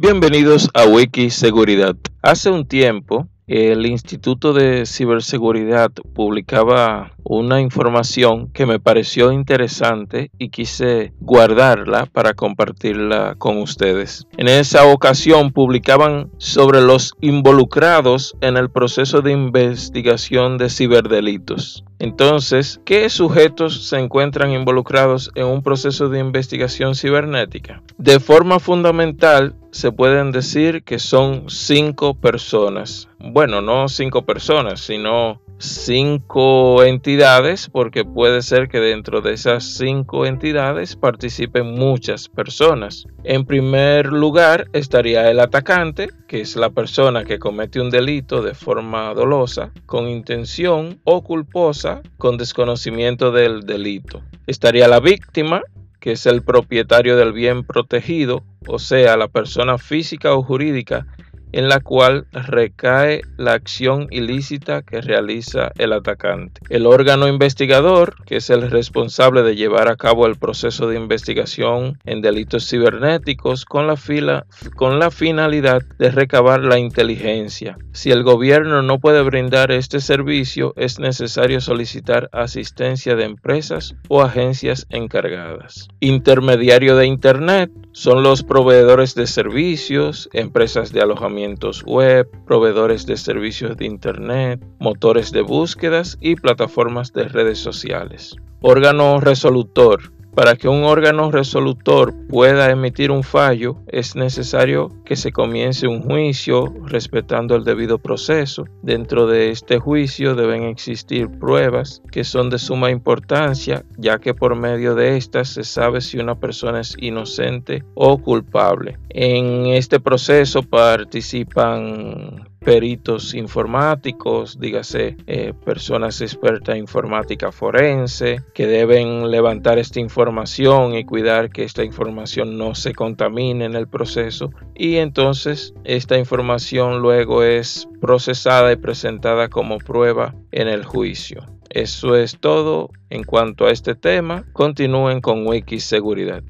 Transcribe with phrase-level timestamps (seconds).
[0.00, 1.96] Bienvenidos a Wiki Seguridad.
[2.22, 10.50] Hace un tiempo, el Instituto de Ciberseguridad publicaba una información que me pareció interesante y
[10.50, 14.28] quise guardarla para compartirla con ustedes.
[14.36, 21.84] En esa ocasión publicaban sobre los involucrados en el proceso de investigación de ciberdelitos.
[21.98, 27.82] Entonces, ¿qué sujetos se encuentran involucrados en un proceso de investigación cibernética?
[27.96, 33.08] De forma fundamental, se pueden decir que son cinco personas.
[33.18, 40.24] Bueno, no cinco personas, sino cinco entidades, porque puede ser que dentro de esas cinco
[40.24, 43.06] entidades participen muchas personas.
[43.24, 48.54] En primer lugar estaría el atacante, que es la persona que comete un delito de
[48.54, 54.22] forma dolosa, con intención o culposa, con desconocimiento del delito.
[54.46, 55.62] Estaría la víctima,
[56.00, 61.06] que es el propietario del bien protegido, o sea, la persona física o jurídica
[61.52, 66.60] en la cual recae la acción ilícita que realiza el atacante.
[66.68, 71.98] El órgano investigador, que es el responsable de llevar a cabo el proceso de investigación
[72.04, 77.78] en delitos cibernéticos con la, finalidad de recabar la inteligencia.
[77.92, 84.22] Si el gobierno no puede brindar este servicio, es necesario solicitar asistencia de empresas o
[84.22, 85.88] agencias encargadas.
[86.00, 93.76] Intermediario de Internet son los proveedores de servicios, empresas de alojamientos web, proveedores de servicios
[93.76, 98.36] de Internet, motores de búsquedas y plataformas de redes sociales.
[98.60, 105.32] Órgano resolutor para que un órgano resolutor pueda emitir un fallo, es necesario que se
[105.32, 108.64] comience un juicio respetando el debido proceso.
[108.80, 114.54] Dentro de este juicio deben existir pruebas que son de suma importancia, ya que por
[114.54, 118.96] medio de estas se sabe si una persona es inocente o culpable.
[119.08, 129.30] En este proceso participan peritos informáticos, dígase eh, personas expertas en informática forense, que deben
[129.30, 134.50] levantar esta información y cuidar que esta información no se contamine en el proceso.
[134.74, 141.46] Y entonces esta información luego es procesada y presentada como prueba en el juicio.
[141.70, 144.44] Eso es todo en cuanto a este tema.
[144.52, 146.42] Continúen con Wiki Seguridad.